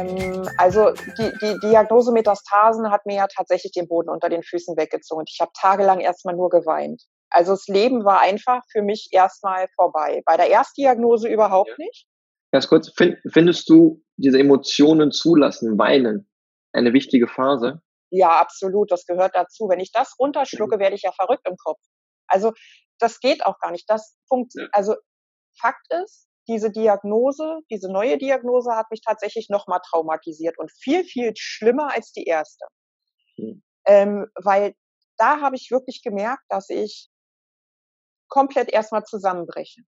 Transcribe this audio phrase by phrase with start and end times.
[0.00, 4.76] Ähm, also die, die Diagnose Metastasen hat mir ja tatsächlich den Boden unter den Füßen
[4.76, 5.24] weggezogen.
[5.28, 7.02] Ich habe tagelang erstmal nur geweint.
[7.30, 10.22] Also das Leben war einfach für mich erstmal vorbei.
[10.26, 12.06] Bei der Erstdiagnose überhaupt nicht.
[12.52, 16.28] Ganz kurz, find, findest du diese Emotionen zulassen, weinen,
[16.72, 17.80] eine wichtige Phase?
[18.10, 18.90] Ja, absolut.
[18.90, 19.68] Das gehört dazu.
[19.68, 20.80] Wenn ich das runterschlucke, mhm.
[20.80, 21.78] werde ich ja verrückt im Kopf.
[22.26, 22.52] Also
[22.98, 23.88] das geht auch gar nicht.
[23.88, 24.70] Das funktioniert.
[24.74, 24.96] Also
[25.60, 31.32] Fakt ist, diese Diagnose, diese neue Diagnose hat mich tatsächlich nochmal traumatisiert und viel, viel
[31.36, 32.66] schlimmer als die erste.
[33.36, 33.62] Mhm.
[33.86, 34.74] Ähm, weil
[35.16, 37.08] da habe ich wirklich gemerkt, dass ich
[38.28, 39.82] komplett erstmal zusammenbreche.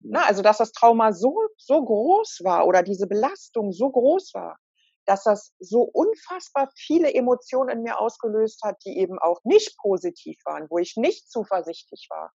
[0.00, 4.58] Na, also dass das Trauma so, so groß war oder diese Belastung so groß war,
[5.06, 10.36] dass das so unfassbar viele Emotionen in mir ausgelöst hat, die eben auch nicht positiv
[10.44, 12.32] waren, wo ich nicht zuversichtlich war,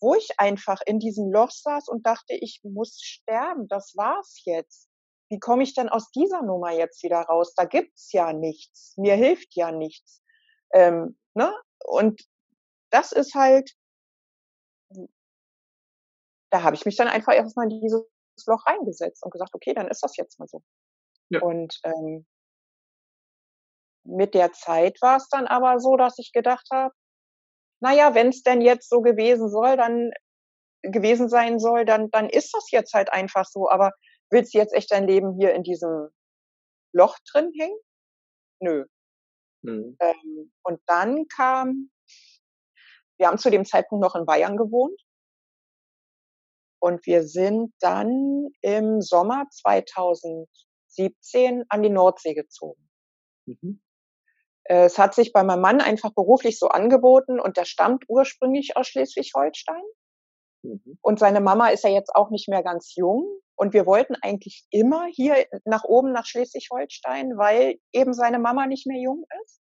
[0.00, 4.88] wo ich einfach in diesem Loch saß und dachte, ich muss sterben, das war's jetzt.
[5.28, 7.54] Wie komme ich denn aus dieser Nummer jetzt wieder raus?
[7.54, 10.22] Da gibt's ja nichts, mir hilft ja nichts.
[10.72, 11.52] Ähm, ne?
[11.84, 12.22] Und
[12.90, 13.72] das ist halt,
[16.50, 18.02] da habe ich mich dann einfach erstmal in dieses
[18.46, 20.62] Loch reingesetzt und gesagt, okay, dann ist das jetzt mal so.
[21.28, 21.42] Ja.
[21.42, 22.26] Und ähm,
[24.04, 26.94] mit der Zeit war es dann aber so, dass ich gedacht habe,
[27.80, 30.10] naja, wenn es denn jetzt so gewesen soll, dann
[30.82, 33.68] gewesen sein soll, dann, dann ist das jetzt halt einfach so.
[33.68, 33.92] Aber
[34.30, 36.08] willst du jetzt echt dein Leben hier in diesem
[36.92, 37.78] Loch drin hängen?
[38.60, 38.84] Nö.
[39.62, 39.96] Mhm.
[40.00, 41.90] Ähm, und dann kam,
[43.18, 45.00] wir haben zu dem Zeitpunkt noch in Bayern gewohnt.
[46.78, 52.88] Und wir sind dann im Sommer 2017 an die Nordsee gezogen.
[53.46, 53.80] Mhm.
[54.68, 58.76] Äh, es hat sich bei meinem Mann einfach beruflich so angeboten und der stammt ursprünglich
[58.76, 59.82] aus Schleswig-Holstein.
[60.62, 60.98] Mhm.
[61.02, 63.26] Und seine Mama ist ja jetzt auch nicht mehr ganz jung.
[63.58, 68.86] Und wir wollten eigentlich immer hier nach oben nach Schleswig-Holstein, weil eben seine Mama nicht
[68.86, 69.60] mehr jung ist.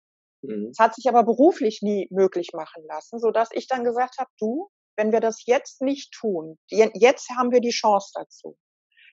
[0.43, 0.69] Mhm.
[0.71, 4.31] Es hat sich aber beruflich nie möglich machen lassen, so dass ich dann gesagt habe,
[4.39, 8.57] du, wenn wir das jetzt nicht tun, jetzt haben wir die Chance dazu,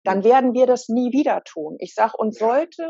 [0.04, 0.24] dann mhm.
[0.24, 1.78] werden wir das nie wieder tun.
[1.80, 2.88] Ich sag, und sollte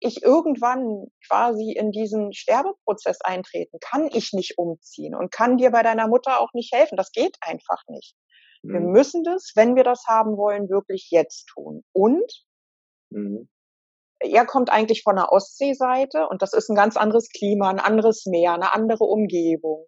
[0.00, 5.82] ich irgendwann quasi in diesen Sterbeprozess eintreten, kann ich nicht umziehen und kann dir bei
[5.82, 6.96] deiner Mutter auch nicht helfen.
[6.96, 8.14] Das geht einfach nicht.
[8.62, 8.72] Mhm.
[8.72, 11.82] Wir müssen das, wenn wir das haben wollen, wirklich jetzt tun.
[11.92, 12.30] Und
[13.10, 13.48] mhm.
[14.20, 18.26] er kommt eigentlich von der Ostseeseite und das ist ein ganz anderes Klima, ein anderes
[18.26, 19.86] Meer, eine andere Umgebung.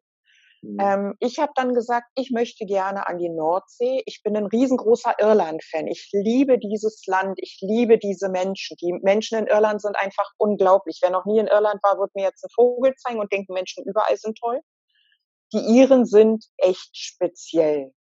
[0.63, 0.77] Mhm.
[0.81, 4.03] Ähm, ich habe dann gesagt, ich möchte gerne an die Nordsee.
[4.07, 5.87] Ich bin ein riesengroßer Irland-Fan.
[5.87, 7.39] Ich liebe dieses Land.
[7.41, 8.77] Ich liebe diese Menschen.
[8.81, 10.99] Die Menschen in Irland sind einfach unglaublich.
[11.03, 13.85] Wer noch nie in Irland war, wird mir jetzt einen Vogel zeigen und denken, Menschen
[13.85, 14.61] überall sind toll.
[15.53, 17.93] Die Iren sind echt speziell.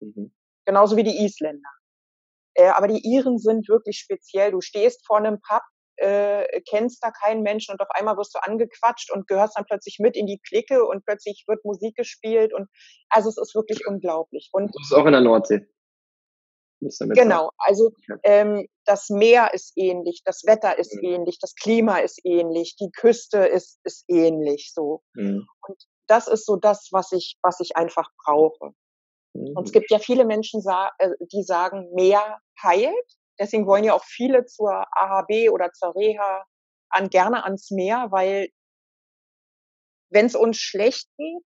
[0.00, 0.32] Mhm.
[0.64, 1.70] Genauso wie die Isländer.
[2.54, 4.52] Äh, aber die Iren sind wirklich speziell.
[4.52, 5.62] Du stehst vor einem Pub,
[6.06, 9.98] äh, kennst da keinen Menschen und auf einmal wirst du angequatscht und gehörst dann plötzlich
[9.98, 12.68] mit in die Clique und plötzlich wird Musik gespielt und
[13.08, 14.50] also es ist wirklich unglaublich.
[14.52, 15.66] Und das ist auch in der Nordsee.
[16.80, 17.90] Genau, also
[18.22, 21.08] ähm, das Meer ist ähnlich, das Wetter ist mhm.
[21.08, 25.02] ähnlich, das Klima ist ähnlich, die Küste ist, ist ähnlich so.
[25.14, 25.46] Mhm.
[25.66, 28.72] Und das ist so das, was ich, was ich einfach brauche.
[29.32, 29.56] Mhm.
[29.56, 30.62] Und es gibt ja viele Menschen,
[30.98, 33.16] äh, die sagen, Meer heilt.
[33.38, 36.44] Deswegen wollen ja auch viele zur AHB oder zur Reha
[36.90, 38.48] an, gerne ans Meer, weil
[40.10, 41.42] wenn es uns schlecht geht,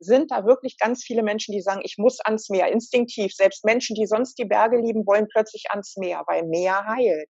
[0.00, 3.32] sind da wirklich ganz viele Menschen, die sagen, ich muss ans Meer, instinktiv.
[3.34, 7.28] Selbst Menschen, die sonst die Berge lieben, wollen plötzlich ans Meer, weil Meer heilt.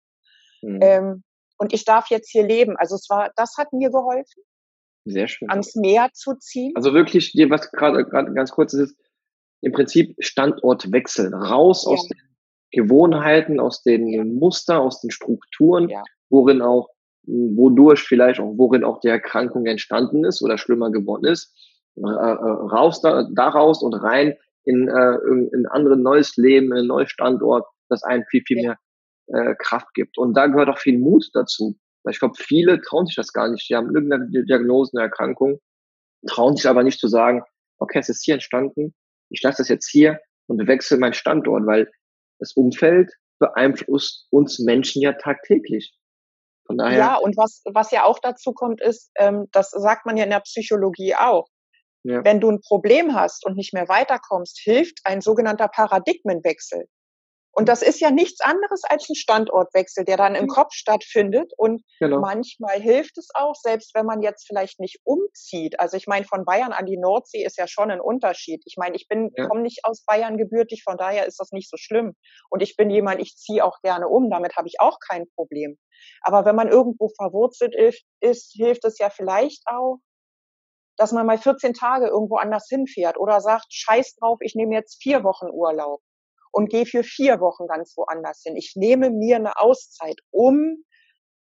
[0.61, 0.79] Mhm.
[0.81, 1.23] Ähm,
[1.57, 2.75] und ich darf jetzt hier leben.
[2.77, 4.43] Also es war, das hat mir geholfen.
[5.05, 5.49] Sehr schön.
[5.49, 6.73] Ans Meer zu ziehen.
[6.75, 8.97] Also wirklich, was gerade ganz kurz ist,
[9.61, 11.93] im Prinzip Standortwechsel, raus ja.
[11.93, 12.19] aus den
[12.71, 14.35] Gewohnheiten, aus den.
[14.37, 16.03] Muster, aus den Strukturen, ja.
[16.29, 16.89] worin auch,
[17.23, 21.53] wodurch vielleicht auch, worin auch die Erkrankung entstanden ist oder schlimmer geworden ist,
[21.97, 24.35] äh, äh, raus da, daraus und rein
[24.65, 28.61] in, äh, in ein anderes neues Leben, in ein neues Standort, das einen viel, viel
[28.61, 28.77] mehr
[29.27, 30.17] äh, Kraft gibt.
[30.17, 31.77] Und da gehört auch viel Mut dazu.
[32.03, 33.69] Weil ich glaube, viele trauen sich das gar nicht.
[33.69, 35.59] Die haben irgendeine Diagnose, eine Erkrankung,
[36.27, 37.43] trauen sich aber nicht zu sagen,
[37.79, 38.93] okay, es ist hier entstanden,
[39.29, 41.91] ich lasse das jetzt hier und wechsle meinen Standort, weil
[42.39, 45.93] das Umfeld beeinflusst uns Menschen ja tagtäglich.
[46.65, 46.97] Von daher.
[46.97, 50.29] Ja, und was, was ja auch dazu kommt, ist, ähm, das sagt man ja in
[50.29, 51.47] der Psychologie auch.
[52.03, 52.23] Ja.
[52.23, 56.87] Wenn du ein Problem hast und nicht mehr weiterkommst, hilft ein sogenannter Paradigmenwechsel.
[57.57, 60.47] Und das ist ja nichts anderes als ein Standortwechsel, der dann im.
[60.47, 61.51] Kopf stattfindet.
[61.57, 62.19] Und genau.
[62.19, 65.79] manchmal hilft es auch, selbst wenn man jetzt vielleicht nicht umzieht.
[65.79, 68.61] Also ich meine, von Bayern an die Nordsee ist ja schon ein Unterschied.
[68.65, 69.47] Ich meine, ich bin, ja.
[69.47, 72.13] komme nicht aus Bayern gebürtig, von daher ist das nicht so schlimm.
[72.51, 75.79] Und ich bin jemand, ich ziehe auch gerne um, damit habe ich auch kein Problem.
[76.21, 77.73] Aber wenn man irgendwo verwurzelt
[78.21, 79.97] ist, hilft es ja vielleicht auch,
[80.95, 85.01] dass man mal 14 Tage irgendwo anders hinfährt oder sagt, scheiß drauf, ich nehme jetzt
[85.01, 86.01] vier Wochen Urlaub
[86.57, 88.55] und gehe für vier Wochen ganz woanders hin.
[88.55, 90.83] Ich nehme mir eine Auszeit, um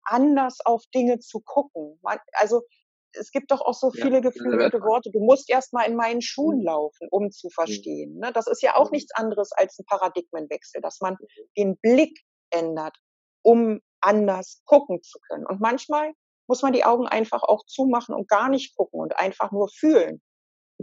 [0.02, 2.00] anders auf Dinge zu gucken.
[2.34, 2.63] Also
[3.12, 5.12] es gibt doch auch so viele ja, geflügelte Worte.
[5.12, 6.66] Du musst erst mal in meinen Schuhen mhm.
[6.66, 7.52] laufen, um zu mhm.
[7.52, 8.18] verstehen.
[8.18, 8.31] Ne?
[8.34, 8.96] Das ist ja auch mhm.
[8.96, 11.18] nichts anderes als ein Paradigmenwechsel, dass man
[11.56, 12.98] den Blick ändert,
[13.44, 15.46] um anders gucken zu können.
[15.46, 16.13] Und manchmal
[16.48, 20.19] muss man die Augen einfach auch zumachen und gar nicht gucken und einfach nur fühlen,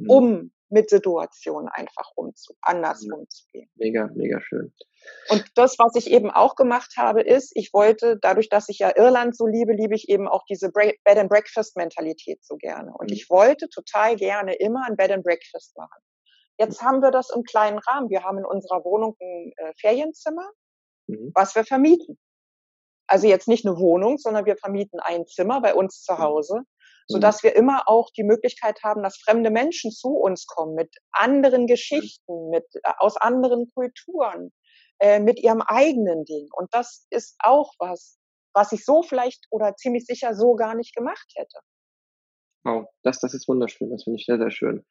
[0.07, 3.15] um mit Situationen einfach umzu, anders ja.
[3.15, 3.71] umzugehen.
[3.77, 4.73] Mega, mega schön.
[5.29, 8.93] Und das, was ich eben auch gemacht habe, ist, ich wollte, dadurch, dass ich ja
[8.97, 12.93] Irland so liebe, liebe ich eben auch diese Bed and Breakfast Mentalität so gerne.
[12.93, 13.17] Und mhm.
[13.17, 16.01] ich wollte total gerne immer ein Bed and Breakfast machen.
[16.59, 18.09] Jetzt haben wir das im kleinen Rahmen.
[18.11, 20.49] Wir haben in unserer Wohnung ein äh, Ferienzimmer,
[21.07, 21.33] mhm.
[21.35, 22.19] was wir vermieten.
[23.09, 26.19] Also jetzt nicht eine Wohnung, sondern wir vermieten ein Zimmer bei uns zu mhm.
[26.19, 26.63] Hause
[27.13, 27.23] so mhm.
[27.23, 31.67] dass wir immer auch die Möglichkeit haben, dass fremde Menschen zu uns kommen mit anderen
[31.67, 34.51] Geschichten, mit äh, aus anderen Kulturen,
[34.99, 36.49] äh, mit ihrem eigenen Ding.
[36.57, 38.19] Und das ist auch was,
[38.55, 41.59] was ich so vielleicht oder ziemlich sicher so gar nicht gemacht hätte.
[42.65, 43.91] Wow, das, das ist wunderschön.
[43.91, 44.85] Das finde ich sehr, sehr schön.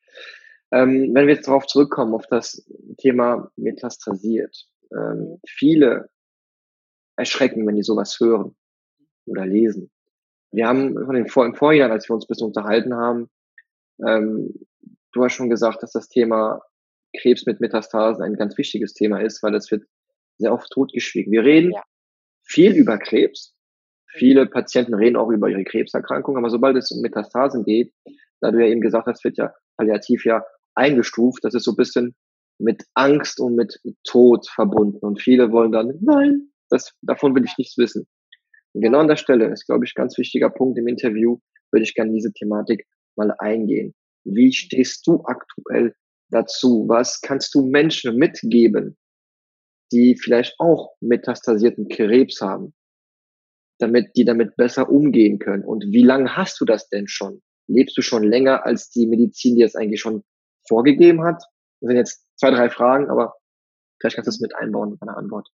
[0.71, 2.65] Ähm, wenn wir jetzt darauf zurückkommen, auf das
[2.97, 4.67] Thema metastasiert.
[4.93, 5.41] Ähm, mhm.
[5.47, 6.09] Viele
[7.17, 8.55] erschrecken, wenn die sowas hören
[9.25, 9.91] oder lesen
[10.51, 13.29] wir haben von den Vor im Vorjahr, als wir uns ein bisschen unterhalten haben,
[14.05, 14.53] ähm,
[15.13, 16.61] du hast schon gesagt, dass das Thema
[17.17, 19.83] Krebs mit Metastasen ein ganz wichtiges Thema ist, weil das wird
[20.37, 21.31] sehr oft totgeschwiegen.
[21.31, 21.83] Wir reden ja.
[22.43, 23.53] viel über Krebs.
[24.07, 27.93] Viele Patienten reden auch über ihre Krebserkrankung, aber sobald es um Metastasen geht,
[28.41, 30.43] da du ja eben gesagt hast, wird ja palliativ ja
[30.75, 32.15] eingestuft, das ist so ein bisschen
[32.59, 34.99] mit Angst und mit Tod verbunden.
[34.99, 38.07] Und viele wollen dann, nein, das, davon will ich nichts wissen.
[38.73, 41.39] Und genau an der Stelle ist, glaube ich, ganz wichtiger Punkt im Interview,
[41.71, 42.85] würde ich gerne diese Thematik
[43.15, 43.93] mal eingehen.
[44.23, 45.95] Wie stehst du aktuell
[46.29, 46.85] dazu?
[46.87, 48.97] Was kannst du Menschen mitgeben,
[49.91, 52.73] die vielleicht auch metastasierten Krebs haben,
[53.79, 55.63] damit die damit besser umgehen können?
[55.63, 57.41] Und wie lange hast du das denn schon?
[57.67, 60.23] Lebst du schon länger als die Medizin, die es eigentlich schon
[60.67, 61.43] vorgegeben hat?
[61.81, 63.35] Das sind jetzt zwei, drei Fragen, aber
[63.99, 65.49] vielleicht kannst du es mit einbauen in deiner Antwort.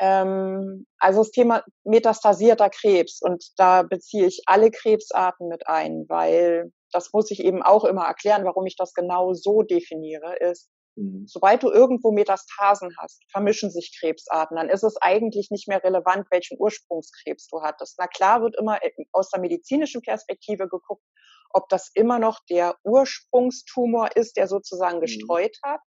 [0.00, 6.72] Ähm, also das Thema metastasierter Krebs und da beziehe ich alle Krebsarten mit ein, weil
[6.92, 11.24] das muss ich eben auch immer erklären, warum ich das genau so definiere, ist, mhm.
[11.26, 16.26] sobald du irgendwo Metastasen hast, vermischen sich Krebsarten, dann ist es eigentlich nicht mehr relevant,
[16.30, 17.96] welchen Ursprungskrebs du hattest.
[17.98, 18.78] Na klar wird immer
[19.12, 21.04] aus der medizinischen Perspektive geguckt,
[21.50, 25.02] ob das immer noch der Ursprungstumor ist, der sozusagen mhm.
[25.02, 25.80] gestreut hat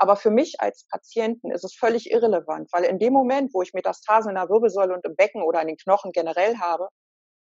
[0.00, 3.74] aber für mich als Patienten ist es völlig irrelevant, weil in dem Moment, wo ich
[3.74, 6.88] Metastasen in der Wirbelsäule und im Becken oder in den Knochen generell habe,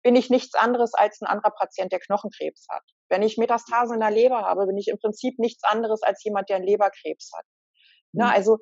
[0.02, 2.82] bin ich nichts anderes als ein anderer Patient, der Knochenkrebs hat.
[3.08, 6.50] Wenn ich Metastasen in der Leber habe, bin ich im Prinzip nichts anderes als jemand,
[6.50, 7.46] der einen Leberkrebs hat.
[8.14, 8.34] Na, mhm.
[8.34, 8.58] also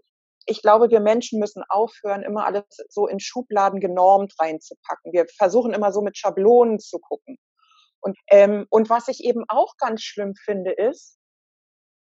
[0.45, 5.14] ich glaube, wir Menschen müssen aufhören, immer alles so in Schubladen genormt reinzupacken.
[5.14, 7.38] Wir versuchen immer so mit Schablonen zu gucken.
[8.02, 11.17] Und, ähm, und was ich eben auch ganz schlimm finde, ist,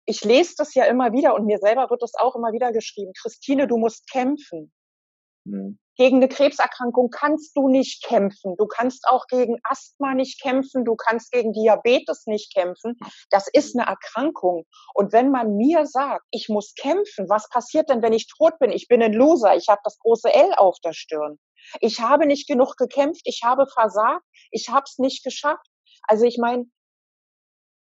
[0.05, 3.13] ich lese das ja immer wieder und mir selber wird das auch immer wieder geschrieben.
[3.19, 4.71] Christine, du musst kämpfen.
[5.45, 5.79] Mhm.
[5.95, 8.55] Gegen eine Krebserkrankung kannst du nicht kämpfen.
[8.57, 10.85] Du kannst auch gegen Asthma nicht kämpfen.
[10.85, 12.97] Du kannst gegen Diabetes nicht kämpfen.
[13.29, 14.65] Das ist eine Erkrankung.
[14.95, 18.71] Und wenn man mir sagt, ich muss kämpfen, was passiert denn, wenn ich tot bin?
[18.71, 19.55] Ich bin ein Loser.
[19.55, 21.37] Ich habe das große L auf der Stirn.
[21.79, 23.21] Ich habe nicht genug gekämpft.
[23.25, 24.25] Ich habe versagt.
[24.49, 25.67] Ich habe es nicht geschafft.
[26.07, 26.65] Also ich meine,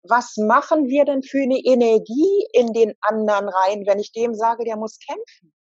[0.04, 4.64] was machen wir denn für eine Energie in den anderen rein, wenn ich dem sage,
[4.64, 5.54] der muss kämpfen?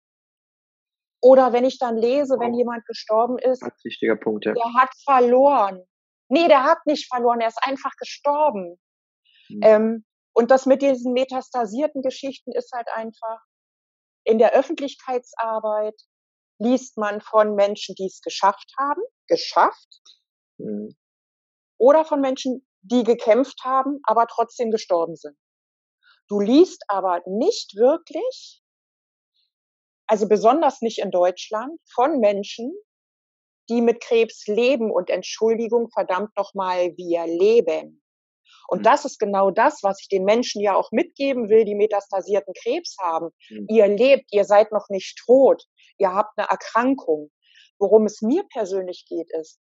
[1.22, 4.54] Oder wenn ich dann lese, wenn jemand gestorben ist, Ganz wichtiger Punkt, ja.
[4.54, 5.84] der hat verloren.
[6.30, 8.80] Nee, der hat nicht verloren, er ist einfach gestorben.
[9.50, 9.60] Mhm.
[9.64, 13.40] Ähm, und das mit diesen metastasierten Geschichten ist halt einfach,
[14.24, 16.00] in der Öffentlichkeitsarbeit
[16.60, 20.02] liest man von Menschen, die es geschafft haben, geschafft,
[20.58, 20.96] mhm.
[21.78, 25.38] oder von Menschen, die gekämpft haben, aber trotzdem gestorben sind.
[26.28, 28.62] Du liest aber nicht wirklich,
[30.08, 32.72] also besonders nicht in Deutschland, von Menschen,
[33.70, 38.02] die mit Krebs leben und Entschuldigung, verdammt nochmal, wir leben.
[38.68, 38.84] Und mhm.
[38.84, 42.96] das ist genau das, was ich den Menschen ja auch mitgeben will, die metastasierten Krebs
[43.00, 43.30] haben.
[43.50, 43.66] Mhm.
[43.70, 45.64] Ihr lebt, ihr seid noch nicht tot,
[45.98, 47.32] ihr habt eine Erkrankung.
[47.80, 49.60] Worum es mir persönlich geht, ist,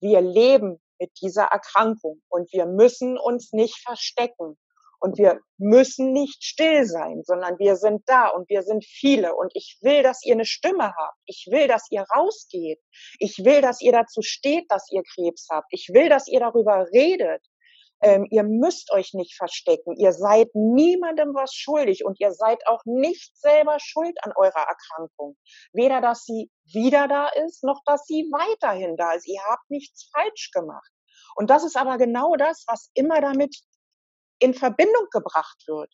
[0.00, 4.56] wir leben mit dieser Erkrankung und wir müssen uns nicht verstecken.
[5.00, 9.34] Und wir müssen nicht still sein, sondern wir sind da und wir sind viele.
[9.34, 11.18] Und ich will, dass ihr eine Stimme habt.
[11.26, 12.80] Ich will, dass ihr rausgeht.
[13.18, 15.66] Ich will, dass ihr dazu steht, dass ihr Krebs habt.
[15.72, 17.42] Ich will, dass ihr darüber redet.
[18.04, 19.96] Ähm, ihr müsst euch nicht verstecken.
[19.96, 25.38] Ihr seid niemandem was schuldig und ihr seid auch nicht selber schuld an eurer Erkrankung.
[25.72, 29.26] Weder, dass sie wieder da ist, noch dass sie weiterhin da ist.
[29.26, 30.90] Ihr habt nichts falsch gemacht.
[31.34, 33.56] Und das ist aber genau das, was immer damit
[34.38, 35.90] in Verbindung gebracht wird.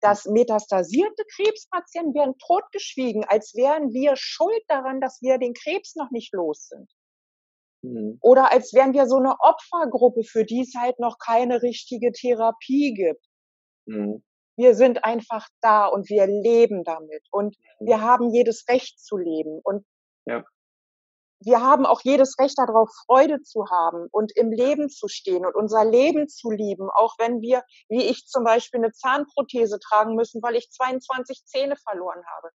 [0.00, 6.10] Dass metastasierte Krebspatienten werden totgeschwiegen, als wären wir schuld daran, dass wir den Krebs noch
[6.10, 6.90] nicht los sind.
[7.82, 8.18] Mhm.
[8.20, 12.94] Oder als wären wir so eine Opfergruppe, für die es halt noch keine richtige Therapie
[12.94, 13.24] gibt.
[13.86, 14.22] Mhm.
[14.56, 17.86] Wir sind einfach da und wir leben damit und mhm.
[17.86, 19.84] wir haben jedes Recht zu leben und
[20.26, 20.44] ja
[21.42, 25.54] wir haben auch jedes Recht darauf, Freude zu haben und im Leben zu stehen und
[25.54, 30.42] unser Leben zu lieben, auch wenn wir, wie ich zum Beispiel, eine Zahnprothese tragen müssen,
[30.42, 32.50] weil ich 22 Zähne verloren habe.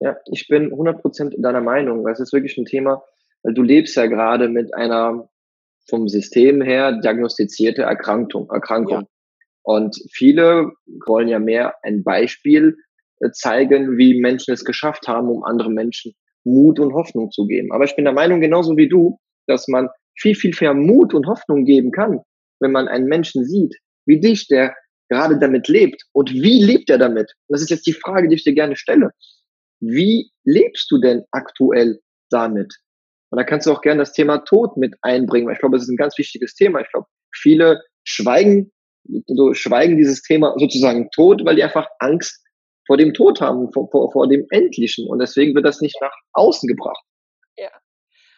[0.00, 2.04] Ja, ich bin 100% deiner Meinung.
[2.04, 3.15] Das ist wirklich ein Thema, weil
[3.52, 5.28] du lebst ja gerade mit einer
[5.88, 8.50] vom System her diagnostizierte Erkrankung.
[8.50, 9.02] Erkrankung.
[9.02, 9.06] Ja.
[9.62, 10.72] Und viele
[11.06, 12.76] wollen ja mehr ein Beispiel
[13.20, 16.12] äh, zeigen, wie Menschen es geschafft haben, um andere Menschen
[16.44, 17.72] Mut und Hoffnung zu geben.
[17.72, 21.26] Aber ich bin der Meinung, genauso wie du, dass man viel, viel mehr Mut und
[21.26, 22.20] Hoffnung geben kann,
[22.60, 23.74] wenn man einen Menschen sieht,
[24.06, 24.74] wie dich, der
[25.08, 26.02] gerade damit lebt.
[26.12, 27.32] Und wie lebt er damit?
[27.48, 29.10] Das ist jetzt die Frage, die ich dir gerne stelle.
[29.80, 32.00] Wie lebst du denn aktuell
[32.30, 32.72] damit?
[33.36, 35.82] Und da kannst du auch gerne das Thema Tod mit einbringen, weil ich glaube, es
[35.82, 36.80] ist ein ganz wichtiges Thema.
[36.80, 38.72] Ich glaube, viele schweigen,
[39.26, 42.42] so schweigen dieses Thema sozusagen tot, weil die einfach Angst
[42.86, 45.06] vor dem Tod haben, vor, vor, vor dem Endlichen.
[45.06, 47.04] Und deswegen wird das nicht nach außen gebracht.
[47.58, 47.68] Ja.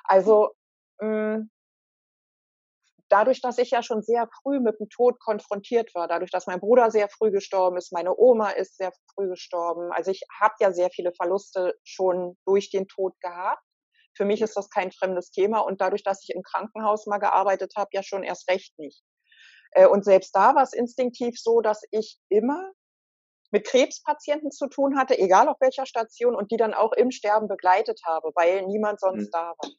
[0.02, 0.48] Also
[1.00, 1.42] mm,
[3.08, 6.58] dadurch, dass ich ja schon sehr früh mit dem Tod konfrontiert war, dadurch, dass mein
[6.58, 9.92] Bruder sehr früh gestorben ist, meine Oma ist sehr früh gestorben.
[9.92, 13.62] Also ich habe ja sehr viele Verluste schon durch den Tod gehabt.
[14.18, 17.74] Für mich ist das kein fremdes Thema und dadurch, dass ich im Krankenhaus mal gearbeitet
[17.76, 19.00] habe, ja schon erst recht nicht.
[19.70, 22.72] Äh, und selbst da war es instinktiv so, dass ich immer
[23.52, 27.46] mit Krebspatienten zu tun hatte, egal auf welcher Station, und die dann auch im Sterben
[27.46, 29.30] begleitet habe, weil niemand sonst mhm.
[29.32, 29.70] da war.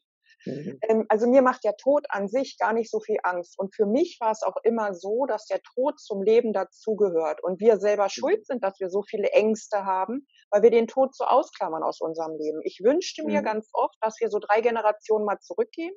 [0.44, 0.78] Mhm.
[0.82, 3.58] Ähm, also mir macht der Tod an sich gar nicht so viel Angst.
[3.58, 7.60] Und für mich war es auch immer so, dass der Tod zum Leben dazugehört und
[7.60, 8.10] wir selber mhm.
[8.10, 12.00] schuld sind, dass wir so viele Ängste haben, weil wir den Tod so ausklammern aus
[12.00, 12.60] unserem Leben.
[12.64, 13.44] Ich wünschte mir mhm.
[13.44, 15.94] ganz oft, dass wir so drei Generationen mal zurückgehen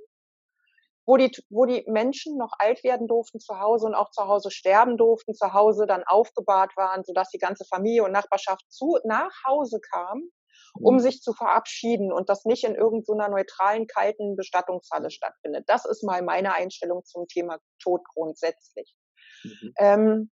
[1.06, 4.52] wo die, wo die Menschen noch alt werden durften zu Hause und auch zu Hause
[4.52, 9.34] sterben durften, zu Hause dann aufgebahrt waren, sodass die ganze Familie und Nachbarschaft zu, nach
[9.46, 10.30] Hause kam,
[10.74, 11.00] um mhm.
[11.00, 15.66] sich zu verabschieden und das nicht in irgendeiner neutralen, kalten Bestattungshalle stattfindet.
[15.68, 18.96] Das ist mal meine Einstellung zum Thema Tod grundsätzlich.
[19.44, 19.74] Mhm.
[19.78, 20.32] Ähm,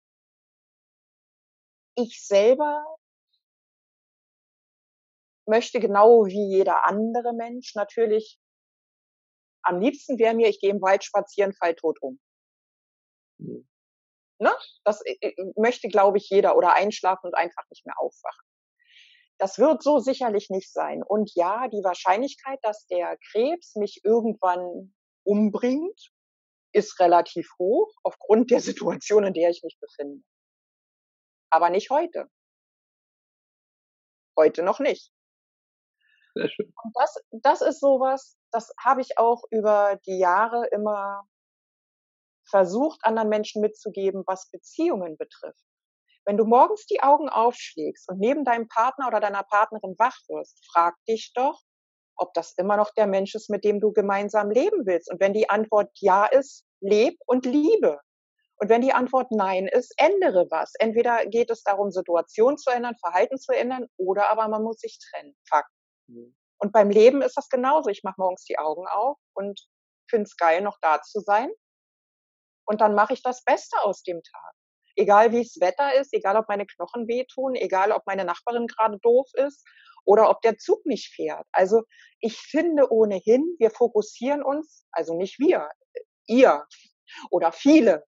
[1.97, 2.85] ich selber
[5.47, 8.41] möchte genau wie jeder andere Mensch natürlich
[9.67, 12.21] am liebsten wäre mir, ich gehe im Wald spazieren, fall tot um.
[13.39, 13.69] Mhm.
[14.39, 14.55] Ne?
[14.85, 18.46] Das äh, äh, möchte, glaube ich, jeder oder einschlafen und einfach nicht mehr aufwachen.
[19.39, 21.03] Das wird so sicherlich nicht sein.
[21.03, 26.13] Und ja, die Wahrscheinlichkeit, dass der Krebs mich irgendwann umbringt,
[26.73, 30.25] ist relativ hoch aufgrund der Situation, in der ich mich befinde.
[31.51, 32.29] Aber nicht heute.
[34.39, 35.13] Heute noch nicht.
[36.35, 36.73] Sehr schön.
[36.85, 41.27] Und das, das ist sowas, das habe ich auch über die Jahre immer
[42.49, 45.66] versucht, anderen Menschen mitzugeben, was Beziehungen betrifft.
[46.27, 50.59] Wenn du morgens die Augen aufschlägst und neben deinem Partner oder deiner Partnerin wach wirst,
[50.73, 51.63] frag dich doch,
[52.17, 55.11] ob das immer noch der Mensch ist, mit dem du gemeinsam leben willst.
[55.11, 58.01] Und wenn die Antwort ja ist, leb und liebe.
[58.59, 60.73] Und wenn die Antwort nein ist, ändere was.
[60.79, 64.99] Entweder geht es darum, Situationen zu ändern, Verhalten zu ändern, oder aber man muss sich
[64.99, 65.37] trennen.
[65.49, 65.71] Fakt.
[66.09, 66.35] Mhm.
[66.59, 67.91] Und beim Leben ist das genauso.
[67.91, 69.61] Ich mache morgens die Augen auf und
[70.09, 71.51] finde es geil, noch da zu sein.
[72.67, 74.56] Und dann mache ich das Beste aus dem Tag.
[74.97, 78.99] Egal wie es Wetter ist, egal ob meine Knochen wehtun, egal ob meine Nachbarin gerade
[79.03, 79.65] doof ist
[80.05, 81.47] oder ob der Zug nicht fährt.
[81.53, 81.83] Also
[82.21, 85.69] ich finde ohnehin, wir fokussieren uns, also nicht wir,
[86.27, 86.65] ihr
[87.31, 88.05] oder viele,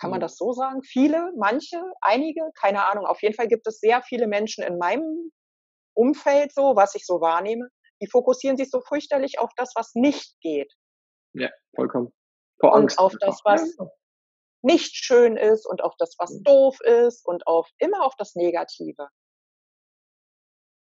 [0.00, 0.22] kann man mhm.
[0.22, 0.82] das so sagen?
[0.82, 3.06] Viele, manche, einige, keine Ahnung.
[3.06, 5.30] Auf jeden Fall gibt es sehr viele Menschen in meinem
[5.94, 7.68] Umfeld so, was ich so wahrnehme,
[8.00, 10.72] die fokussieren sich so fürchterlich auf das, was nicht geht.
[11.34, 12.12] Ja, vollkommen.
[12.58, 12.98] Vor Angst.
[12.98, 13.76] Und auf das, was,
[14.62, 16.44] nicht schön ist und auf das, was mhm.
[16.44, 19.08] doof ist und auf immer auf das Negative.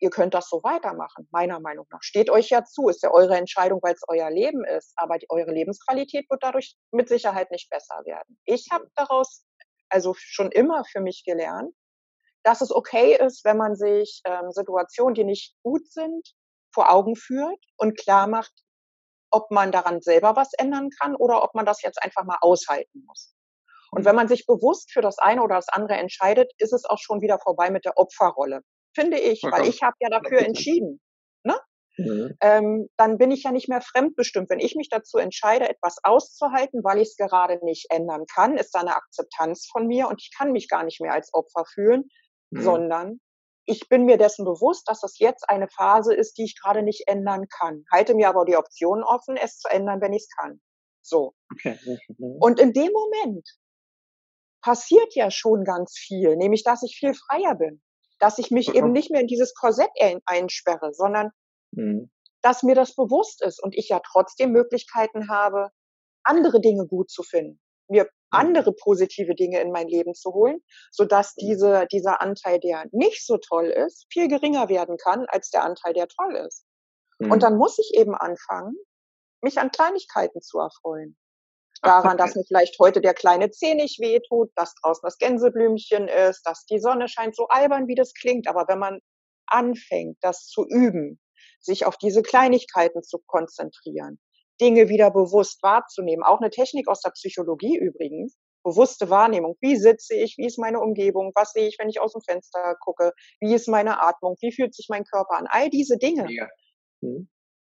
[0.00, 2.02] Ihr könnt das so weitermachen, meiner Meinung nach.
[2.02, 5.26] Steht euch ja zu, ist ja eure Entscheidung, weil es euer Leben ist, aber die,
[5.28, 8.38] eure Lebensqualität wird dadurch mit Sicherheit nicht besser werden.
[8.44, 9.44] Ich habe daraus
[9.88, 11.74] also schon immer für mich gelernt,
[12.44, 16.34] dass es okay ist, wenn man sich ähm, Situationen, die nicht gut sind,
[16.72, 18.52] vor Augen führt und klar macht,
[19.30, 23.04] ob man daran selber was ändern kann oder ob man das jetzt einfach mal aushalten
[23.06, 23.34] muss.
[23.90, 26.98] Und wenn man sich bewusst für das eine oder das andere entscheidet, ist es auch
[26.98, 28.62] schon wieder vorbei mit der Opferrolle,
[28.94, 31.00] finde ich, weil ich habe ja dafür entschieden.
[31.44, 31.58] Ne?
[31.96, 32.36] Mhm.
[32.40, 34.50] Ähm, dann bin ich ja nicht mehr fremdbestimmt.
[34.50, 38.74] Wenn ich mich dazu entscheide, etwas auszuhalten, weil ich es gerade nicht ändern kann, ist
[38.74, 42.08] da eine Akzeptanz von mir und ich kann mich gar nicht mehr als Opfer fühlen,
[42.50, 42.62] mhm.
[42.62, 43.20] sondern
[43.66, 47.06] ich bin mir dessen bewusst, dass das jetzt eine Phase ist, die ich gerade nicht
[47.06, 47.84] ändern kann.
[47.92, 50.60] Halte mir aber die Option offen, es zu ändern, wenn ich es kann.
[51.02, 51.34] So.
[51.52, 51.78] Okay.
[52.18, 53.46] Und in dem Moment
[54.60, 57.82] passiert ja schon ganz viel, nämlich dass ich viel freier bin,
[58.18, 59.90] dass ich mich eben nicht mehr in dieses Korsett
[60.26, 61.30] einsperre, sondern
[61.72, 62.10] mhm.
[62.42, 65.70] dass mir das bewusst ist und ich ja trotzdem Möglichkeiten habe,
[66.24, 68.08] andere Dinge gut zu finden, mir mhm.
[68.30, 70.60] andere positive Dinge in mein Leben zu holen,
[70.90, 71.46] so dass mhm.
[71.46, 75.92] diese, dieser Anteil, der nicht so toll ist, viel geringer werden kann als der Anteil,
[75.94, 76.64] der toll ist.
[77.18, 77.32] Mhm.
[77.32, 78.74] Und dann muss ich eben anfangen,
[79.40, 81.16] mich an Kleinigkeiten zu erfreuen.
[81.82, 86.42] Daran, dass mir vielleicht heute der kleine Zeh nicht wehtut, dass draußen das Gänseblümchen ist,
[86.44, 88.48] dass die Sonne scheint, so albern wie das klingt.
[88.48, 89.00] Aber wenn man
[89.46, 91.20] anfängt, das zu üben,
[91.60, 94.18] sich auf diese Kleinigkeiten zu konzentrieren,
[94.60, 96.24] Dinge wieder bewusst wahrzunehmen.
[96.24, 98.36] Auch eine Technik aus der Psychologie übrigens.
[98.64, 99.56] Bewusste Wahrnehmung.
[99.60, 100.36] Wie sitze ich?
[100.36, 101.32] Wie ist meine Umgebung?
[101.34, 103.12] Was sehe ich, wenn ich aus dem Fenster gucke?
[103.40, 104.36] Wie ist meine Atmung?
[104.40, 105.46] Wie fühlt sich mein Körper an?
[105.48, 106.26] All diese Dinge.
[106.30, 106.48] Ja.
[107.00, 107.28] Mhm.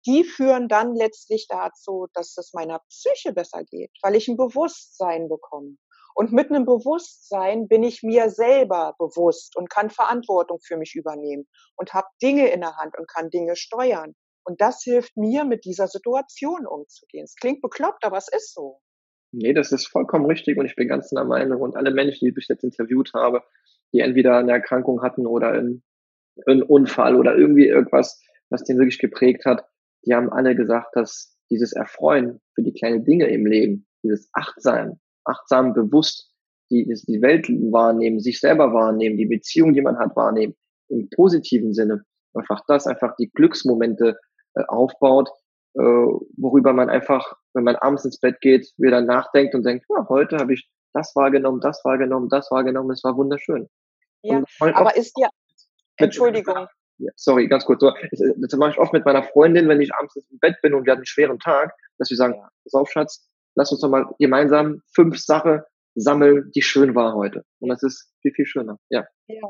[0.05, 5.27] Die führen dann letztlich dazu, dass es meiner Psyche besser geht, weil ich ein Bewusstsein
[5.29, 5.77] bekomme.
[6.13, 11.45] Und mit einem Bewusstsein bin ich mir selber bewusst und kann Verantwortung für mich übernehmen
[11.75, 14.13] und habe Dinge in der Hand und kann Dinge steuern.
[14.45, 17.25] Und das hilft mir, mit dieser Situation umzugehen.
[17.25, 18.79] Es klingt bekloppt, aber es ist so.
[19.31, 22.33] Nee, das ist vollkommen richtig und ich bin ganz der Meinung und alle Menschen, die
[22.39, 23.43] ich jetzt interviewt habe,
[23.91, 25.83] die entweder eine Erkrankung hatten oder einen,
[26.45, 29.67] einen Unfall oder irgendwie irgendwas, was den wirklich geprägt hat,
[30.05, 34.99] die haben alle gesagt, dass dieses Erfreuen für die kleinen Dinge im Leben, dieses Achtsam,
[35.25, 36.31] achtsam bewusst
[36.71, 40.55] die, die Welt wahrnehmen, sich selber wahrnehmen, die Beziehung, die man hat, wahrnehmen,
[40.89, 44.17] im positiven Sinne, einfach das, einfach die Glücksmomente
[44.55, 45.29] äh, aufbaut,
[45.75, 50.07] äh, worüber man einfach, wenn man abends ins Bett geht, wieder nachdenkt und denkt, ja,
[50.09, 53.67] heute habe ich das wahrgenommen, das wahrgenommen, das wahrgenommen, es war wunderschön.
[54.23, 55.29] Ja, aber ist ja,
[55.97, 56.67] Entschuldigung.
[56.97, 57.81] Ja, sorry, ganz kurz.
[57.81, 57.91] So,
[58.37, 60.91] das mache ich oft mit meiner Freundin, wenn ich abends im Bett bin und wir
[60.91, 64.81] haben einen schweren Tag, dass wir sagen, pass auf, Schatz, lass uns doch mal gemeinsam
[64.93, 65.61] fünf Sachen
[65.95, 67.43] sammeln, die schön war heute.
[67.59, 68.77] Und das ist viel, viel schöner.
[68.89, 69.05] Ja.
[69.27, 69.41] ja.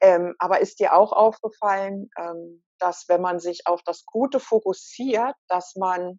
[0.00, 5.34] Ähm, aber ist dir auch aufgefallen, ähm, dass wenn man sich auf das Gute fokussiert,
[5.48, 6.18] dass man,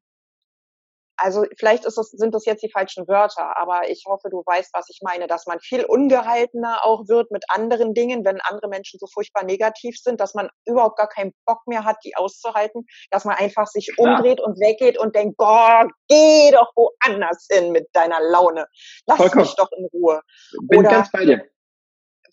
[1.22, 4.72] also vielleicht ist das, sind das jetzt die falschen Wörter, aber ich hoffe, du weißt,
[4.74, 9.00] was ich meine, dass man viel ungehaltener auch wird mit anderen Dingen, wenn andere Menschen
[9.00, 13.24] so furchtbar negativ sind, dass man überhaupt gar keinen Bock mehr hat, die auszuhalten, dass
[13.24, 14.18] man einfach sich Klar.
[14.18, 18.66] umdreht und weggeht und denkt, Gott, geh doch woanders hin mit deiner Laune.
[19.06, 19.44] Lass Vollkommen.
[19.44, 20.22] mich doch in Ruhe.
[20.64, 21.46] Bin Oder, ganz bei dir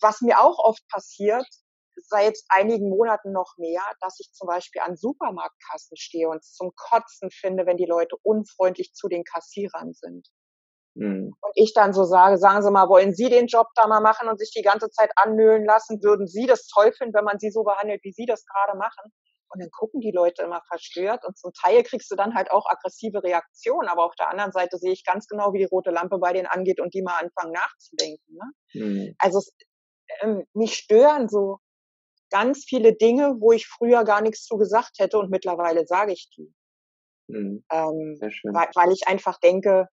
[0.01, 1.45] was mir auch oft passiert,
[2.07, 6.71] seit einigen Monaten noch mehr, dass ich zum Beispiel an Supermarktkassen stehe und es zum
[6.75, 10.27] Kotzen finde, wenn die Leute unfreundlich zu den Kassierern sind.
[10.95, 11.33] Mhm.
[11.39, 14.27] Und ich dann so sage, sagen Sie mal, wollen Sie den Job da mal machen
[14.27, 16.01] und sich die ganze Zeit annöhlen lassen?
[16.03, 19.11] Würden Sie das toll finden, wenn man Sie so behandelt, wie Sie das gerade machen?
[19.51, 22.67] Und dann gucken die Leute immer verstört und zum Teil kriegst du dann halt auch
[22.69, 26.19] aggressive Reaktionen, aber auf der anderen Seite sehe ich ganz genau, wie die rote Lampe
[26.19, 28.35] bei denen angeht und die mal anfangen nachzudenken.
[28.35, 28.51] Ne?
[28.73, 29.15] Mhm.
[29.17, 29.51] Also es,
[30.21, 31.57] ähm, mich stören so
[32.29, 36.29] ganz viele Dinge, wo ich früher gar nichts zu gesagt hätte und mittlerweile sage ich
[36.35, 36.53] die.
[37.27, 37.63] Mhm.
[37.71, 39.87] Ähm, weil, weil ich einfach denke,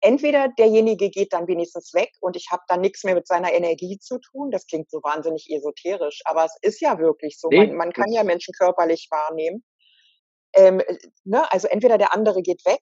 [0.00, 3.98] entweder derjenige geht dann wenigstens weg und ich habe dann nichts mehr mit seiner Energie
[3.98, 4.50] zu tun.
[4.50, 7.48] Das klingt so wahnsinnig esoterisch, aber es ist ja wirklich so.
[7.48, 9.64] Nee, man, man kann ja Menschen körperlich wahrnehmen.
[10.54, 11.50] Ähm, äh, ne?
[11.52, 12.80] Also entweder der andere geht weg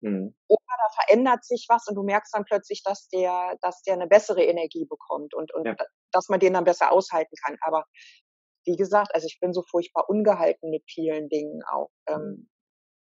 [0.00, 0.34] Mhm.
[0.48, 4.06] Oder da verändert sich was und du merkst dann plötzlich, dass der, dass der eine
[4.06, 5.76] bessere Energie bekommt und, und ja.
[6.12, 7.56] dass man den dann besser aushalten kann.
[7.62, 7.84] Aber
[8.64, 11.90] wie gesagt, also ich bin so furchtbar ungehalten mit vielen Dingen auch.
[12.06, 12.50] Ähm, mhm.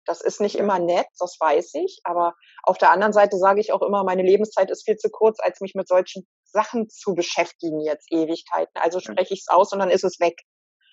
[0.05, 3.71] das ist nicht immer nett, das weiß ich, aber auf der anderen Seite sage ich
[3.73, 7.81] auch immer, meine Lebenszeit ist viel zu kurz, als mich mit solchen Sachen zu beschäftigen
[7.81, 8.73] jetzt Ewigkeiten.
[8.75, 10.35] Also spreche ich es aus und dann ist es weg.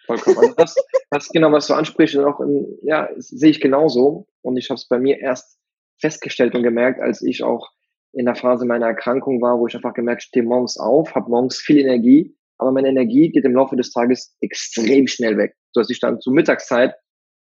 [0.07, 0.39] Vollkommen.
[0.39, 0.75] Also das,
[1.11, 4.27] das genau, was du ansprichst, auch in, ja, sehe ich genauso.
[4.43, 5.59] Und ich habe es bei mir erst
[6.03, 7.71] festgestellt und gemerkt, als ich auch
[8.13, 11.31] in der Phase meiner Erkrankung war, wo ich einfach gemerkt, ich stehe morgens auf, habe
[11.31, 15.81] morgens viel Energie, aber meine Energie geht im Laufe des Tages extrem schnell weg, so
[15.81, 16.95] dass ich dann zur Mittagszeit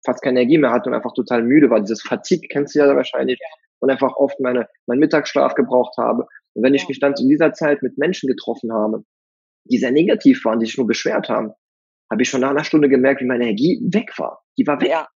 [0.04, 1.80] fast keine Energie mehr hatte und einfach total müde war.
[1.80, 3.38] Dieses Fatigue kennst du ja wahrscheinlich
[3.80, 6.26] und einfach oft meine, meinen Mittagsschlaf gebraucht habe.
[6.54, 9.04] Und wenn ich mich dann zu dieser Zeit mit Menschen getroffen habe,
[9.64, 11.52] die sehr negativ waren, die sich nur beschwert haben,
[12.10, 14.42] habe ich schon nach einer Stunde gemerkt, wie meine Energie weg war.
[14.58, 14.90] Die war weg.
[14.90, 15.08] Ja.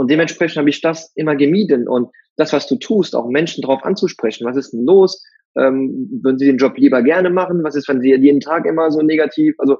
[0.00, 1.86] Und dementsprechend habe ich das immer gemieden.
[1.86, 5.22] Und das, was du tust, auch Menschen darauf anzusprechen, was ist denn los?
[5.58, 7.62] Ähm, würden sie den Job lieber gerne machen?
[7.64, 9.56] Was ist, wenn sie jeden Tag immer so negativ?
[9.58, 9.76] Also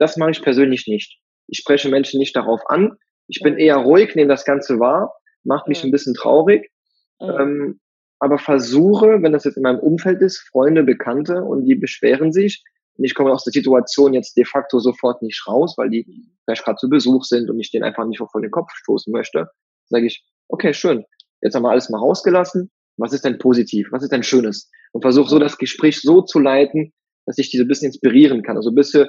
[0.00, 1.20] das mache ich persönlich nicht.
[1.46, 2.96] Ich spreche Menschen nicht darauf an.
[3.28, 5.14] Ich bin eher ruhig, nehme das Ganze wahr,
[5.44, 6.68] macht mich ein bisschen traurig.
[7.20, 7.78] Ähm,
[8.18, 12.64] aber versuche, wenn das jetzt in meinem Umfeld ist, Freunde, Bekannte und die beschweren sich,
[12.96, 16.06] und ich komme aus der Situation jetzt de facto sofort nicht raus, weil die
[16.44, 19.48] vielleicht gerade zu Besuch sind und ich den einfach nicht vor den Kopf stoßen möchte,
[19.88, 21.04] sage ich, okay, schön,
[21.42, 22.70] jetzt haben wir alles mal rausgelassen.
[22.96, 23.88] Was ist denn positiv?
[23.90, 24.70] Was ist denn Schönes?
[24.92, 26.92] Und versuche so das Gespräch so zu leiten,
[27.26, 28.56] dass ich diese ein bisschen inspirieren kann.
[28.56, 29.08] Also ein bisschen,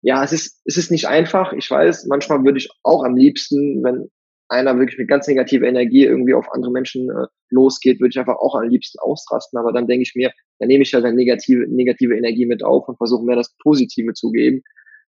[0.00, 1.52] ja, es ist, es ist nicht einfach.
[1.52, 4.10] Ich weiß, manchmal würde ich auch am liebsten, wenn
[4.50, 8.36] einer wirklich mit ganz negativer Energie irgendwie auf andere Menschen äh, losgeht, würde ich einfach
[8.36, 9.58] auch am liebsten ausrasten.
[9.58, 12.88] Aber dann denke ich mir, dann nehme ich ja seine negative, negative Energie mit auf
[12.88, 14.62] und versuche mehr das Positive zu geben.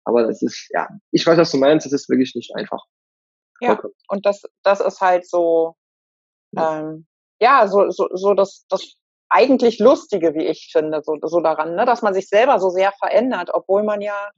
[0.05, 2.85] Aber das ist, ja, ich weiß, was du meinst, das ist wirklich nicht einfach.
[3.61, 5.75] Ja, und das, das ist halt so,
[6.53, 7.07] ja, ähm,
[7.41, 8.95] ja so, so, so das, das
[9.29, 11.85] eigentlich Lustige, wie ich finde, so, so daran, ne?
[11.87, 14.31] dass man sich selber so sehr verändert, obwohl man ja,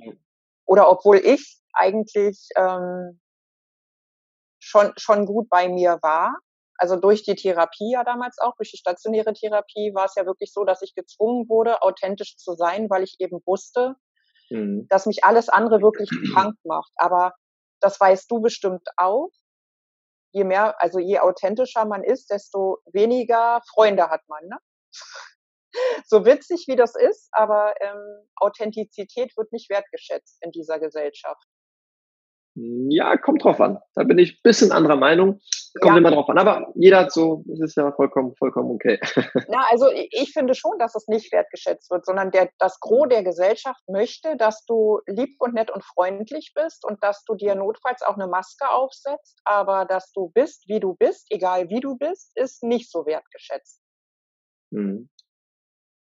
[0.65, 3.21] oder obwohl ich eigentlich ähm,
[4.67, 6.37] schon, schon gut bei mir war.
[6.79, 10.53] Also durch die Therapie ja damals auch, durch die stationäre Therapie war es ja wirklich
[10.53, 13.95] so, dass ich gezwungen wurde, authentisch zu sein, weil ich eben wusste,
[14.51, 14.87] mhm.
[14.89, 16.93] dass mich alles andere wirklich krank macht.
[16.97, 17.33] Aber
[17.81, 19.31] das weißt du bestimmt auch.
[20.33, 24.47] Je mehr, also je authentischer man ist, desto weniger Freunde hat man.
[24.47, 24.59] Ne?
[26.07, 31.47] so witzig wie das ist, aber ähm, Authentizität wird nicht wertgeschätzt in dieser Gesellschaft.
[32.59, 33.79] Ja, kommt drauf an.
[33.95, 35.41] Da bin ich bisschen anderer Meinung.
[35.83, 35.99] Kommt ja.
[35.99, 36.39] immer drauf an.
[36.39, 38.99] Aber jeder hat so, es ist ja vollkommen, vollkommen okay.
[39.49, 43.23] Na, also ich finde schon, dass es nicht wertgeschätzt wird, sondern der, das Gros der
[43.23, 48.01] Gesellschaft möchte, dass du lieb und nett und freundlich bist und dass du dir notfalls
[48.01, 52.33] auch eine Maske aufsetzt, aber dass du bist, wie du bist, egal wie du bist,
[52.37, 53.83] ist nicht so wertgeschätzt.
[54.71, 55.11] Mhm.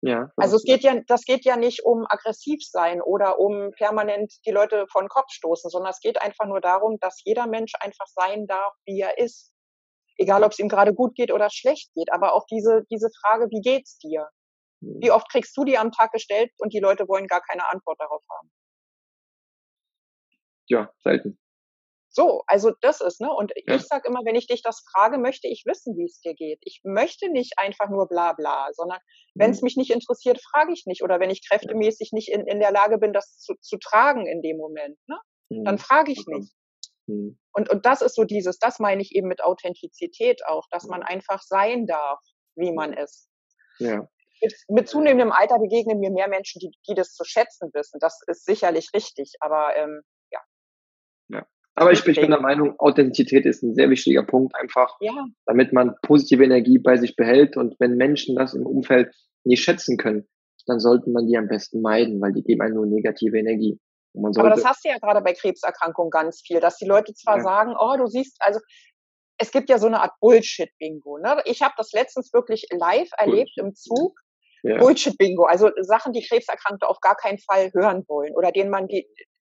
[0.05, 0.29] Ja.
[0.35, 4.51] Also es geht ja, das geht ja nicht um aggressiv sein oder um permanent die
[4.51, 8.05] Leute vor den Kopf stoßen, sondern es geht einfach nur darum, dass jeder Mensch einfach
[8.05, 9.51] sein darf, wie er ist.
[10.17, 12.13] Egal, ob es ihm gerade gut geht oder schlecht geht.
[12.13, 14.29] Aber auch diese, diese Frage, wie geht's dir?
[14.79, 15.11] Wie mhm.
[15.11, 18.21] oft kriegst du die am Tag gestellt und die Leute wollen gar keine Antwort darauf
[18.29, 18.51] haben?
[20.67, 21.39] Ja, selten.
[22.15, 23.29] So, also das ist, ne?
[23.29, 23.75] Und ja.
[23.75, 26.59] ich sag immer, wenn ich dich das frage, möchte ich wissen, wie es dir geht.
[26.61, 28.99] Ich möchte nicht einfach nur bla bla, sondern
[29.33, 29.65] wenn es mhm.
[29.65, 31.03] mich nicht interessiert, frage ich nicht.
[31.03, 34.41] Oder wenn ich kräftemäßig nicht in, in der Lage bin, das zu, zu tragen in
[34.41, 35.17] dem Moment, ne?
[35.49, 35.65] Mhm.
[35.65, 36.53] Dann frage ich nicht.
[37.07, 37.37] Mhm.
[37.51, 41.03] Und, und das ist so dieses, das meine ich eben mit Authentizität auch, dass man
[41.03, 42.19] einfach sein darf,
[42.55, 43.27] wie man ist.
[43.79, 44.07] Ja.
[44.41, 47.99] Mit, mit zunehmendem Alter begegnen mir mehr Menschen, die, die das zu schätzen wissen.
[47.99, 50.01] Das ist sicherlich richtig, aber ähm,
[50.31, 50.39] ja.
[51.27, 51.45] Ja.
[51.75, 55.25] Aber ich, ich bin der Meinung, Authentizität ist ein sehr wichtiger Punkt, einfach, ja.
[55.45, 57.57] damit man positive Energie bei sich behält.
[57.57, 60.25] Und wenn Menschen das im Umfeld nicht schätzen können,
[60.67, 63.79] dann sollte man die am besten meiden, weil die geben einem nur negative Energie.
[64.37, 67.43] Aber das hast du ja gerade bei Krebserkrankungen ganz viel, dass die Leute zwar ja.
[67.43, 68.61] sagen, oh, du siehst, also
[69.37, 71.17] es gibt ja so eine Art Bullshit-Bingo.
[71.17, 71.41] Ne?
[71.43, 73.63] Ich habe das letztens wirklich live erlebt Bullshit.
[73.63, 74.17] im Zug.
[74.63, 74.77] Ja.
[74.77, 79.07] Bullshit-Bingo, also Sachen, die Krebserkrankte auf gar keinen Fall hören wollen oder denen man die,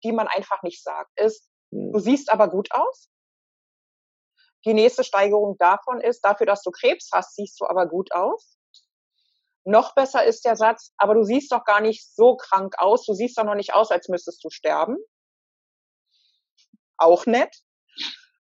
[0.03, 1.99] die man einfach nicht sagt, ist, Du hm.
[1.99, 3.09] siehst aber gut aus.
[4.65, 8.57] Die nächste Steigerung davon ist, dafür, dass du Krebs hast, siehst du aber gut aus.
[9.63, 13.13] Noch besser ist der Satz, aber du siehst doch gar nicht so krank aus, du
[13.13, 14.97] siehst doch noch nicht aus, als müsstest du sterben.
[16.97, 17.55] Auch nett.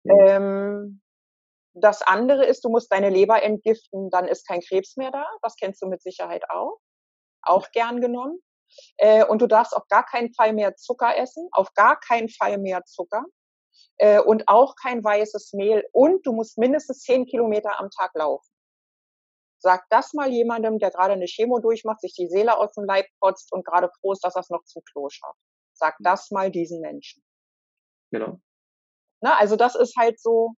[0.09, 1.03] Ähm,
[1.75, 5.27] das andere ist, du musst deine Leber entgiften, dann ist kein Krebs mehr da.
[5.43, 6.79] Das kennst du mit Sicherheit auch.
[7.43, 8.41] Auch gern genommen.
[8.97, 12.59] Äh, und du darfst auf gar keinen Fall mehr Zucker essen, auf gar keinen Fall
[12.59, 13.25] mehr Zucker
[13.99, 15.85] äh, und auch kein weißes Mehl.
[15.93, 18.51] Und du musst mindestens zehn Kilometer am Tag laufen.
[19.59, 23.07] Sag das mal jemandem, der gerade eine Chemo durchmacht, sich die Seele aus dem Leib
[23.21, 25.39] kotzt und gerade froh ist, dass er es noch zum Klo schafft.
[25.73, 27.23] Sag das mal diesen Menschen.
[28.11, 28.39] Genau.
[29.23, 30.55] Na, also das ist halt so,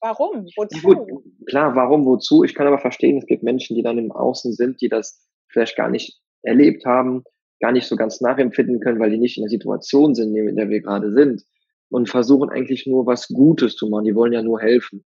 [0.00, 0.46] Warum?
[0.56, 0.80] Wozu?
[0.82, 2.44] Gut, klar, warum, wozu?
[2.44, 5.76] Ich kann aber verstehen, es gibt Menschen, die dann im Außen sind, die das vielleicht
[5.76, 7.24] gar nicht erlebt haben,
[7.60, 10.68] gar nicht so ganz nachempfinden können, weil die nicht in der Situation sind, in der
[10.68, 11.42] wir gerade sind
[11.88, 14.04] und versuchen eigentlich nur was Gutes zu machen.
[14.04, 15.04] Die wollen ja nur helfen.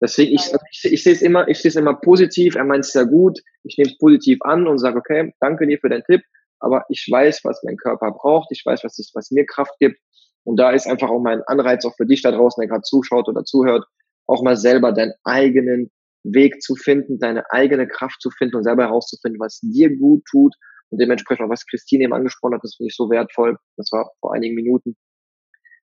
[0.00, 2.92] Deswegen, ich, ich, ich sehe es immer, ich sehe es immer positiv, er meint es
[2.92, 6.20] sehr gut, ich nehme es positiv an und sage, okay, danke dir für deinen Tipp,
[6.58, 9.98] aber ich weiß, was mein Körper braucht, ich weiß, was, ist, was mir Kraft gibt.
[10.42, 13.28] Und da ist einfach auch mein Anreiz auch für dich da draußen, der gerade zuschaut
[13.28, 13.86] oder zuhört,
[14.26, 15.90] auch mal selber deinen eigenen
[16.22, 20.54] Weg zu finden, deine eigene Kraft zu finden und selber herauszufinden, was dir gut tut.
[20.90, 24.34] Und dementsprechend was Christine eben angesprochen hat, das finde ich so wertvoll, das war vor
[24.34, 24.96] einigen Minuten,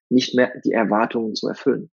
[0.08, 1.90] nicht mehr die Erwartungen zu erfüllen.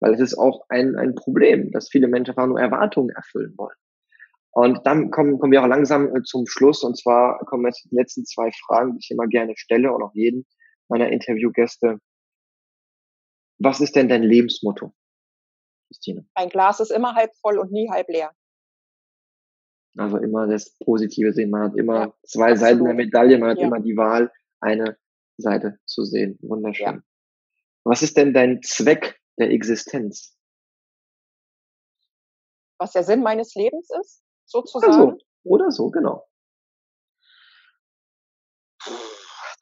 [0.00, 3.76] Weil es ist auch ein, ein Problem, dass viele Menschen einfach nur Erwartungen erfüllen wollen.
[4.54, 6.82] Und dann kommen, kommen wir auch langsam äh, zum Schluss.
[6.82, 10.14] Und zwar kommen jetzt die letzten zwei Fragen, die ich immer gerne stelle und auch
[10.14, 10.46] jeden
[10.88, 11.98] meiner Interviewgäste.
[13.58, 14.92] Was ist denn dein Lebensmotto?
[15.88, 16.26] Christine?
[16.34, 18.32] Ein Glas ist immer halb voll und nie halb leer.
[19.96, 21.50] Also immer das Positive sehen.
[21.50, 22.56] Man hat immer ja, zwei.
[22.56, 23.66] Seiten der Medaille, man hat ja.
[23.66, 24.96] immer die Wahl, eine
[25.36, 26.38] Seite zu sehen.
[26.42, 26.86] Wunderschön.
[26.86, 27.02] Ja.
[27.84, 30.36] Was ist denn dein Zweck der Existenz?
[32.78, 34.94] Was der Sinn meines Lebens ist, sozusagen?
[34.94, 36.26] Oder so, Oder so genau.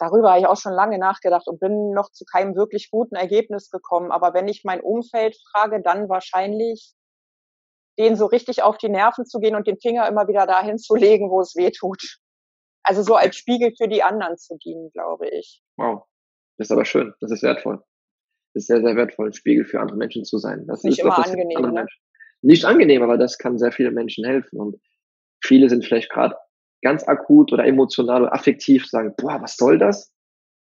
[0.01, 3.71] darüber habe ich auch schon lange nachgedacht und bin noch zu keinem wirklich guten Ergebnis
[3.71, 4.11] gekommen.
[4.11, 6.95] Aber wenn ich mein Umfeld frage, dann wahrscheinlich
[8.01, 10.95] denen so richtig auf die Nerven zu gehen und den Finger immer wieder dahin zu
[10.95, 12.19] legen, wo es weh tut.
[12.83, 15.63] Also so als Spiegel für die anderen zu dienen, glaube ich.
[15.77, 16.05] Wow.
[16.57, 17.13] Das ist aber schön.
[17.21, 17.77] Das ist wertvoll.
[18.53, 20.67] Das ist sehr, sehr wertvoll, ein Spiegel für andere Menschen zu sein.
[20.67, 21.73] Das nicht ist immer angenehm.
[21.73, 21.87] Ne?
[22.43, 24.59] Nicht angenehm, aber das kann sehr vielen Menschen helfen.
[24.59, 24.77] Und
[25.43, 26.37] viele sind vielleicht gerade
[26.83, 30.13] ganz akut oder emotional oder affektiv sagen, boah, was soll das?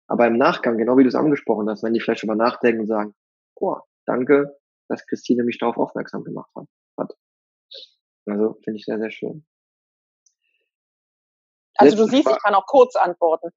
[0.08, 2.86] Aber im Nachgang, genau wie du es angesprochen hast, wenn die vielleicht über nachdenken und
[2.86, 3.14] sagen,
[3.54, 4.56] boah, danke,
[4.88, 6.66] dass Christine mich darauf aufmerksam gemacht hat.
[8.28, 9.44] Also finde ich sehr, sehr schön.
[11.76, 13.50] Also du siehst, ich kann auch kurz antworten.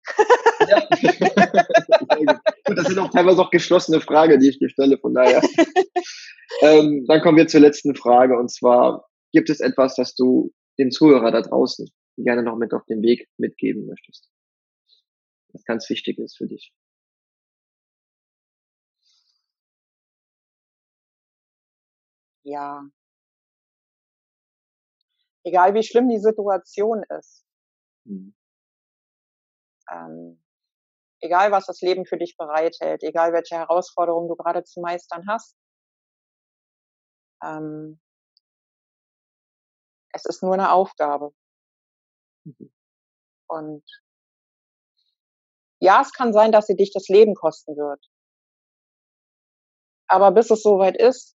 [0.69, 0.79] Ja.
[2.65, 5.41] Gut, das sind auch teilweise auch geschlossene Fragen, die ich dir stelle, von daher.
[6.61, 10.91] ähm, dann kommen wir zur letzten Frage und zwar, gibt es etwas, das du den
[10.91, 14.29] Zuhörer da draußen gerne noch mit auf den Weg mitgeben möchtest?
[15.53, 16.71] Was ganz wichtig ist für dich.
[22.43, 22.83] Ja.
[25.43, 27.45] Egal wie schlimm die Situation ist.
[28.05, 28.35] Mhm.
[29.89, 30.41] Ähm,
[31.21, 35.55] egal was das Leben für dich bereithält, egal welche Herausforderungen du gerade zu meistern hast.
[37.43, 37.99] Ähm,
[40.13, 41.33] es ist nur eine Aufgabe.
[42.45, 42.71] Mhm.
[43.47, 43.83] Und
[45.79, 48.05] ja, es kann sein, dass sie dich das Leben kosten wird.
[50.07, 51.35] Aber bis es soweit ist,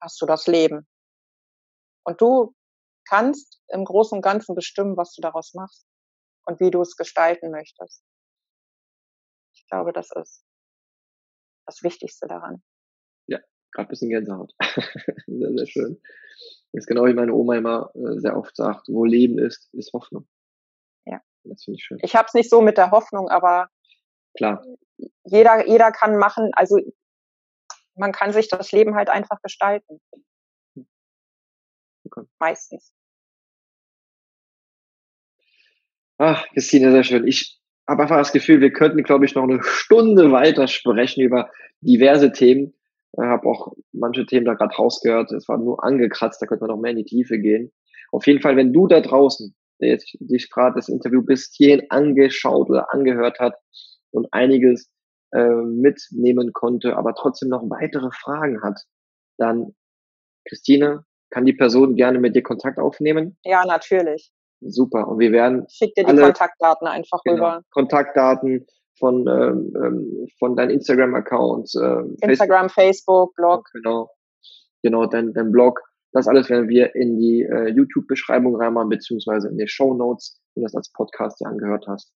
[0.00, 0.86] hast du das Leben.
[2.04, 2.55] Und du
[3.08, 5.86] kannst im Großen und Ganzen bestimmen, was du daraus machst
[6.46, 8.02] und wie du es gestalten möchtest.
[9.54, 10.44] Ich glaube, das ist
[11.66, 12.62] das Wichtigste daran.
[13.26, 13.38] Ja,
[13.72, 14.52] gerade ein bisschen Gänsehaut.
[15.26, 16.00] sehr, sehr schön.
[16.72, 19.92] Das ist genau wie meine Oma immer äh, sehr oft sagt, wo Leben ist, ist
[19.92, 20.28] Hoffnung.
[21.48, 21.98] Das finde ich schön.
[22.02, 23.68] Ich habe es nicht so mit der Hoffnung, aber
[24.36, 24.64] klar.
[25.24, 26.78] Jeder, jeder kann machen, also
[27.94, 30.00] man kann sich das Leben halt einfach gestalten.
[32.06, 32.26] Okay.
[32.38, 32.92] Meistens.
[36.18, 37.26] Ach, Christine, sehr schön.
[37.26, 41.50] Ich habe einfach das Gefühl, wir könnten, glaube ich, noch eine Stunde weiter sprechen über
[41.80, 42.72] diverse Themen.
[43.12, 45.30] Ich habe auch manche Themen da gerade rausgehört.
[45.32, 47.72] Es war nur angekratzt, da könnte man noch mehr in die Tiefe gehen.
[48.12, 51.86] Auf jeden Fall, wenn du da draußen der jetzt dich gerade das Interview bis hierhin
[51.90, 53.54] angeschaut oder angehört hat
[54.10, 54.90] und einiges
[55.32, 58.80] äh, mitnehmen konnte, aber trotzdem noch weitere Fragen hat,
[59.38, 59.74] dann
[60.48, 61.04] Christine,
[61.36, 63.36] kann die Person gerne mit dir Kontakt aufnehmen?
[63.44, 64.32] Ja, natürlich.
[64.62, 65.06] Super.
[65.06, 65.66] Und wir werden.
[65.68, 67.62] Schick dir die alle, Kontaktdaten einfach genau, rüber.
[67.72, 68.66] Kontaktdaten
[68.98, 71.72] von, ähm, ähm von deinem Instagram-Account.
[71.78, 73.68] Ähm, Instagram, Facebook, Facebook, Blog.
[73.74, 74.10] Genau.
[74.82, 75.82] Genau, dein, dein Blog.
[76.12, 80.62] Das alles werden wir in die äh, YouTube-Beschreibung reinmachen, beziehungsweise in die Show Notes, wenn
[80.62, 82.14] du das als Podcast dir angehört hast.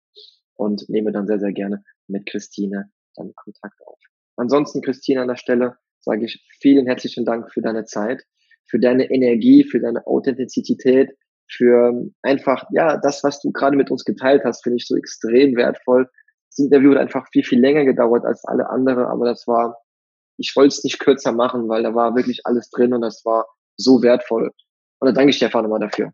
[0.54, 3.98] Und nehme dann sehr, sehr gerne mit Christine dann Kontakt auf.
[4.36, 8.24] Ansonsten, Christine, an der Stelle sage ich vielen herzlichen Dank für deine Zeit,
[8.70, 11.10] für deine Energie, für deine Authentizität,
[11.50, 15.56] für einfach, ja, das, was du gerade mit uns geteilt hast, finde ich so extrem
[15.56, 16.08] wertvoll.
[16.50, 19.76] Das Interview hat einfach viel, viel länger gedauert als alle andere, aber das war,
[20.38, 23.46] ich wollte es nicht kürzer machen, weil da war wirklich alles drin und das war
[23.76, 24.52] so wertvoll.
[25.00, 26.12] Und da danke ich dir einfach nochmal dafür.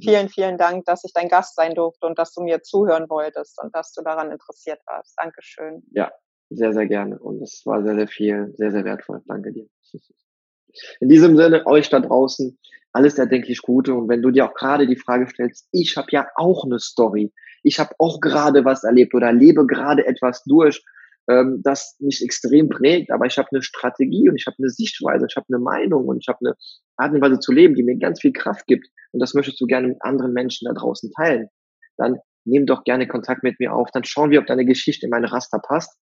[0.00, 3.60] Vielen, vielen Dank, dass ich dein Gast sein durfte und dass du mir zuhören wolltest
[3.62, 5.14] und dass du daran interessiert warst.
[5.18, 5.82] Dankeschön.
[5.90, 6.10] Ja,
[6.48, 7.18] sehr, sehr gerne.
[7.18, 9.22] Und es war sehr, sehr viel, sehr, sehr wertvoll.
[9.26, 9.68] Danke dir.
[11.00, 12.58] In diesem Sinne, euch da draußen,
[12.92, 13.94] alles erdenklich Gute.
[13.94, 17.32] Und wenn du dir auch gerade die Frage stellst, ich habe ja auch eine Story.
[17.62, 20.82] Ich habe auch gerade was erlebt oder lebe gerade etwas durch
[21.28, 25.26] ähm, das mich extrem prägt, aber ich habe eine Strategie und ich habe eine Sichtweise,
[25.28, 26.54] ich habe eine Meinung und ich habe eine
[26.96, 28.86] Art und Weise zu leben, die mir ganz viel Kraft gibt.
[29.12, 31.48] Und das möchtest du gerne mit anderen Menschen da draußen teilen,
[31.96, 35.10] dann nimm doch gerne Kontakt mit mir auf, dann schauen wir, ob deine Geschichte in
[35.10, 35.96] meine Raster passt.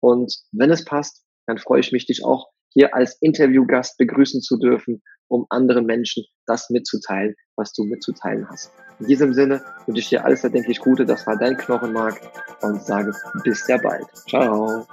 [0.00, 4.58] Und wenn es passt, dann freue ich mich, dich auch hier als Interviewgast begrüßen zu
[4.58, 8.70] dürfen, um anderen Menschen das mitzuteilen, was du mitzuteilen hast.
[9.00, 11.04] In diesem Sinne wünsche ich dir alles erdenklich Gute.
[11.04, 12.20] Das war dein Knochenmark
[12.60, 14.06] und sage bis sehr bald.
[14.28, 14.86] Ciao.